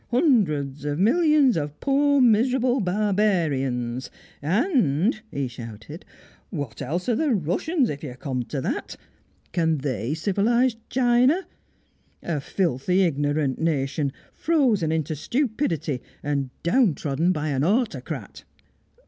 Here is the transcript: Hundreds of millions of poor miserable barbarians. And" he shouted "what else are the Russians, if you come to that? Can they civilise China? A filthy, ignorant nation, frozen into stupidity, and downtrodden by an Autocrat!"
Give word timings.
Hundreds 0.09 0.83
of 0.83 0.97
millions 0.97 1.55
of 1.55 1.79
poor 1.79 2.19
miserable 2.19 2.79
barbarians. 2.79 4.09
And" 4.41 5.21
he 5.29 5.47
shouted 5.47 6.05
"what 6.49 6.81
else 6.81 7.07
are 7.07 7.13
the 7.15 7.29
Russians, 7.35 7.87
if 7.87 8.03
you 8.03 8.15
come 8.15 8.41
to 8.45 8.59
that? 8.61 8.95
Can 9.51 9.77
they 9.77 10.15
civilise 10.15 10.75
China? 10.89 11.45
A 12.23 12.41
filthy, 12.41 13.03
ignorant 13.03 13.59
nation, 13.61 14.11
frozen 14.33 14.91
into 14.91 15.15
stupidity, 15.15 16.01
and 16.23 16.49
downtrodden 16.63 17.31
by 17.31 17.49
an 17.49 17.63
Autocrat!" 17.63 18.43